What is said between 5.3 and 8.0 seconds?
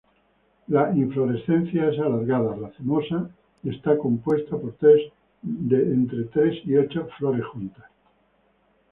a ocho flores juntas.